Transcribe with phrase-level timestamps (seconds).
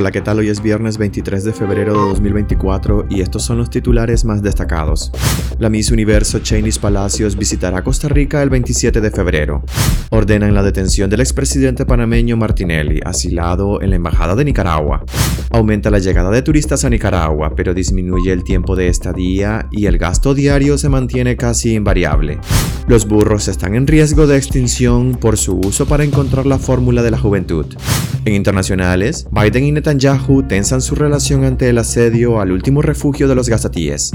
[0.00, 0.38] Hola, ¿qué tal?
[0.38, 5.12] Hoy es viernes 23 de febrero de 2024 y estos son los titulares más destacados.
[5.58, 9.62] La Miss Universo Chainis Palacios visitará Costa Rica el 27 de febrero.
[10.08, 15.04] Ordenan la detención del expresidente panameño Martinelli, asilado en la Embajada de Nicaragua.
[15.50, 19.98] Aumenta la llegada de turistas a Nicaragua, pero disminuye el tiempo de estadía y el
[19.98, 22.38] gasto diario se mantiene casi invariable.
[22.88, 27.10] Los burros están en riesgo de extinción por su uso para encontrar la fórmula de
[27.10, 27.66] la juventud.
[28.26, 33.34] En internacionales, Biden y Netanyahu tensan su relación ante el asedio al último refugio de
[33.34, 34.10] los gazatíes.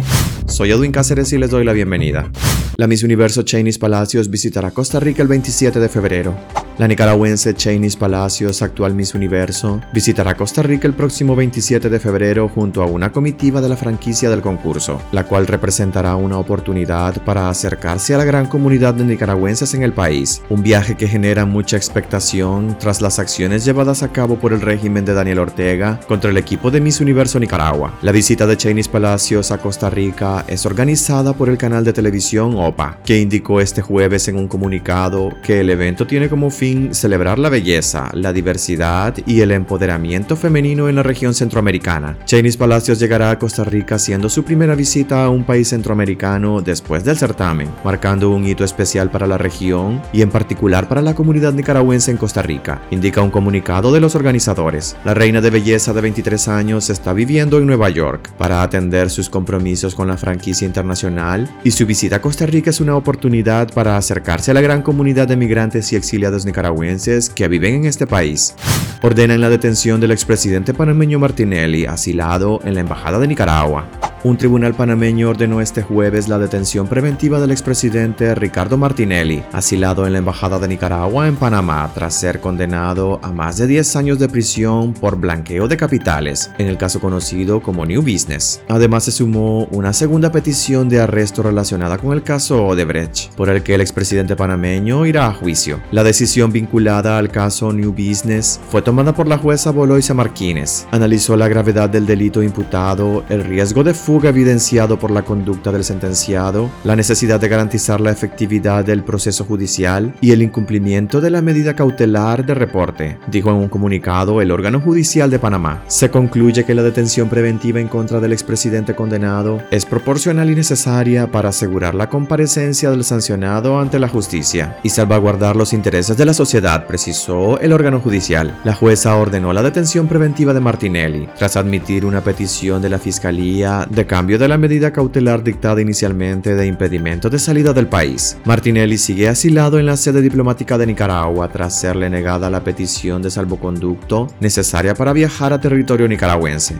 [0.47, 2.31] Soy Edwin Cáceres y les doy la bienvenida.
[2.77, 6.35] La Miss Universo Cheney Palacios visitará Costa Rica el 27 de febrero.
[6.77, 12.49] La nicaragüense Chainis Palacios, actual Miss Universo, visitará Costa Rica el próximo 27 de febrero
[12.49, 17.47] junto a una comitiva de la franquicia del concurso, la cual representará una oportunidad para
[17.47, 21.77] acercarse a la gran comunidad de nicaragüenses en el país, un viaje que genera mucha
[21.77, 26.35] expectación tras las acciones llevadas a cabo por el régimen de Daniel Ortega contra el
[26.35, 27.97] equipo de Miss Universo Nicaragua.
[28.01, 32.53] La visita de Chainis Palacios a Costa Rica es organizada por el canal de televisión
[32.57, 37.37] OPA, que indicó este jueves en un comunicado que el evento tiene como fin celebrar
[37.37, 42.17] la belleza, la diversidad y el empoderamiento femenino en la región centroamericana.
[42.25, 47.03] Chainis Palacios llegará a Costa Rica siendo su primera visita a un país centroamericano después
[47.03, 51.53] del certamen, marcando un hito especial para la región y en particular para la comunidad
[51.53, 54.95] nicaragüense en Costa Rica, indica un comunicado de los organizadores.
[55.05, 59.29] La reina de belleza de 23 años está viviendo en Nueva York para atender sus
[59.29, 63.97] compromisos con la franquicia internacional y su visita a Costa Rica es una oportunidad para
[63.97, 68.07] acercarse a la gran comunidad de migrantes y exiliados nicaragüenses nicaragüenses que viven en este
[68.07, 68.55] país
[69.01, 74.04] ordenan la detención del expresidente panameño Martinelli, asilado en la Embajada de Nicaragua.
[74.25, 80.13] Un tribunal panameño ordenó este jueves la detención preventiva del expresidente Ricardo Martinelli, asilado en
[80.13, 84.27] la Embajada de Nicaragua en Panamá tras ser condenado a más de 10 años de
[84.27, 88.63] prisión por blanqueo de capitales, en el caso conocido como New Business.
[88.67, 93.61] Además se sumó una segunda petición de arresto relacionada con el caso Odebrecht, por el
[93.61, 95.79] que el expresidente panameño irá a juicio.
[95.91, 100.87] La decisión vinculada al caso New Business fue tomada por la jueza Boloisa Marquínez.
[100.89, 105.83] Analizó la gravedad del delito imputado, el riesgo de fuga evidenciado por la conducta del
[105.83, 111.41] sentenciado, la necesidad de garantizar la efectividad del proceso judicial y el incumplimiento de la
[111.41, 115.83] medida cautelar de reporte, dijo en un comunicado el órgano judicial de Panamá.
[115.87, 121.31] Se concluye que la detención preventiva en contra del expresidente condenado es proporcional y necesaria
[121.31, 126.33] para asegurar la comparecencia del sancionado ante la justicia y salvaguardar los intereses de la
[126.33, 128.59] sociedad, precisó el órgano judicial.
[128.63, 133.85] La jueza ordenó la detención preventiva de Martinelli tras admitir una petición de la Fiscalía
[133.89, 138.37] de cambio de la medida cautelar dictada inicialmente de impedimento de salida del país.
[138.45, 143.31] Martinelli sigue asilado en la sede diplomática de Nicaragua tras serle negada la petición de
[143.31, 146.75] salvoconducto necesaria para viajar a territorio nicaragüense.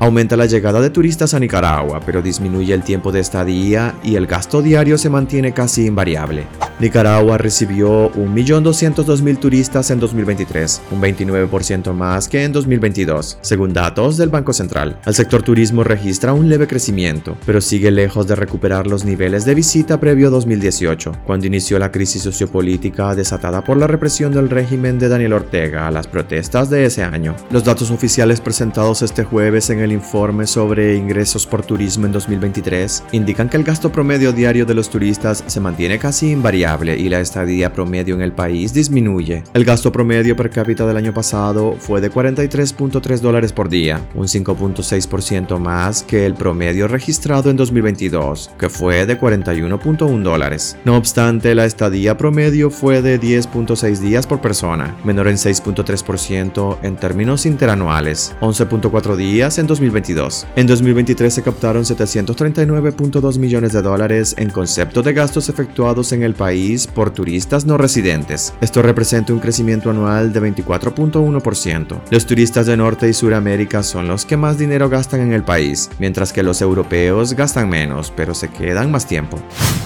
[0.00, 4.26] Aumenta la llegada de turistas a Nicaragua, pero disminuye el tiempo de estadía y el
[4.26, 6.46] gasto diario se mantiene casi invariable.
[6.80, 14.28] Nicaragua recibió 1.202.000 turistas en 2023, un 29% más que en 2022, según datos del
[14.28, 14.98] Banco Central.
[15.06, 19.54] El sector turismo registra un leve crecimiento, pero sigue lejos de recuperar los niveles de
[19.54, 24.98] visita previo a 2018, cuando inició la crisis sociopolítica desatada por la represión del régimen
[24.98, 27.34] de Daniel Ortega a las protestas de ese año.
[27.50, 33.04] Los datos oficiales presentados este jueves en el informe sobre ingresos por turismo en 2023
[33.12, 37.20] indican que el gasto promedio diario de los turistas se mantiene casi invariable y la
[37.20, 39.44] estadía promedio en el país disminuye.
[39.54, 44.26] El gasto promedio per cápita del año pasado fue de 43.3 dólares por día, un
[44.26, 50.76] 5.6% más que el promedio registrado en 2022, que fue de 41.1 dólares.
[50.84, 56.96] No obstante, la estadía promedio fue de 10.6 días por persona, menor en 6.3% en
[56.96, 60.46] términos interanuales, 11.4 días en 2022.
[60.54, 66.34] En 2023 se captaron 739.2 millones de dólares en concepto de gastos efectuados en el
[66.34, 68.52] país por turistas no residentes.
[68.60, 72.00] Esto representa un crecimiento anual de 24.1%.
[72.10, 75.88] Los turistas de Norte y Suramérica son los que más dinero gastan en el país,
[75.98, 79.38] mientras que los europeos gastan menos, pero se quedan más tiempo.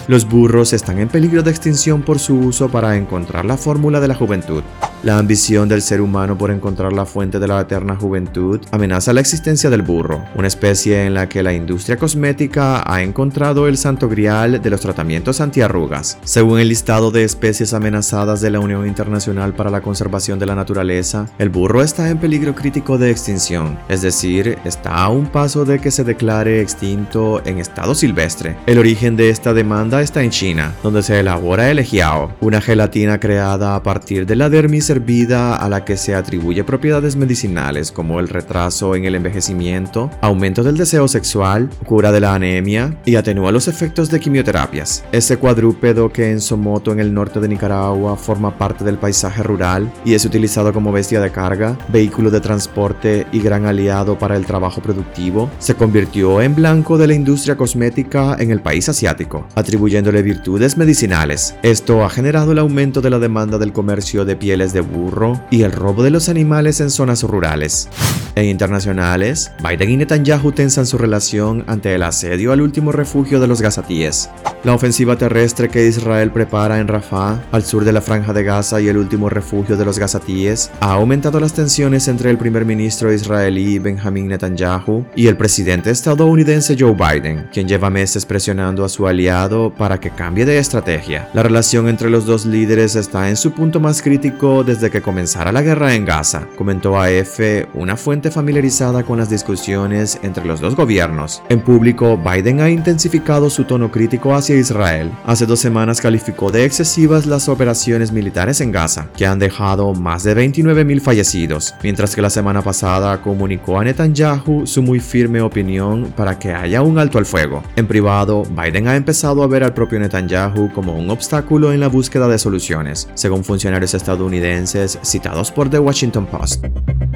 [0.08, 4.08] Los burros están en peligro de extinción por su uso para encontrar la fórmula de
[4.08, 4.64] la juventud.
[5.04, 9.20] La ambición del ser humano por encontrar la fuente de la eterna juventud amenaza la
[9.20, 14.08] existencia del burro, una especie en la que la industria cosmética ha encontrado el santo
[14.08, 16.18] grial de los tratamientos antiarrugas.
[16.24, 20.56] Según el listado de especies amenazadas de la Unión Internacional para la Conservación de la
[20.56, 25.64] Naturaleza, el burro está en peligro crítico de extinción, es decir, está a un paso
[25.64, 28.56] de que se declare extinto en estado silvestre.
[28.66, 33.20] El origen de esta demanda está en China, donde se elabora el ejiao, una gelatina
[33.20, 38.20] creada a partir de la dermis hervida a la que se atribuye propiedades medicinales como
[38.20, 43.52] el retraso en el envejecimiento, aumento del deseo sexual, cura de la anemia y atenúa
[43.52, 45.04] los efectos de quimioterapias.
[45.12, 49.90] Ese cuadrúpedo que en Somoto en el norte de Nicaragua forma parte del paisaje rural
[50.04, 54.46] y es utilizado como bestia de carga, vehículo de transporte y gran aliado para el
[54.46, 60.22] trabajo productivo, se convirtió en blanco de la industria cosmética en el país asiático, atribuyéndole
[60.22, 61.54] virtudes medicinales.
[61.62, 65.62] Esto ha generado el aumento de la demanda del comercio de pieles de burro y
[65.62, 67.88] el robo de los animales en zonas rurales.
[68.38, 73.48] En internacionales, Biden y Netanyahu tensan su relación ante el asedio al último refugio de
[73.48, 74.30] los gazatíes.
[74.62, 78.80] La ofensiva terrestre que Israel prepara en Rafah, al sur de la franja de Gaza
[78.80, 83.12] y el último refugio de los gazatíes, ha aumentado las tensiones entre el primer ministro
[83.12, 89.08] israelí Benjamin Netanyahu y el presidente estadounidense Joe Biden, quien lleva meses presionando a su
[89.08, 91.28] aliado para que cambie de estrategia.
[91.34, 95.50] La relación entre los dos líderes está en su punto más crítico desde que comenzara
[95.50, 97.40] la guerra en Gaza, comentó AF
[97.74, 101.42] una fuente familiarizada con las discusiones entre los dos gobiernos.
[101.48, 105.10] En público, Biden ha intensificado su tono crítico hacia Israel.
[105.26, 110.24] Hace dos semanas calificó de excesivas las operaciones militares en Gaza, que han dejado más
[110.24, 116.12] de 29.000 fallecidos, mientras que la semana pasada comunicó a Netanyahu su muy firme opinión
[116.16, 117.62] para que haya un alto al fuego.
[117.76, 121.88] En privado, Biden ha empezado a ver al propio Netanyahu como un obstáculo en la
[121.88, 126.66] búsqueda de soluciones, según funcionarios estadounidenses citados por The Washington Post.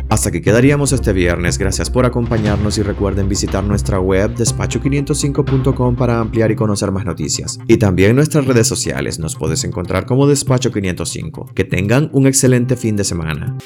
[0.08, 6.20] Hasta aquí quedaríamos este viernes, gracias por acompañarnos y recuerden visitar nuestra web despacho505.com para
[6.20, 7.58] ampliar y conocer más noticias.
[7.68, 11.50] Y también nuestras redes sociales, nos puedes encontrar como Despacho 505.
[11.54, 13.56] Que tengan un excelente fin de semana.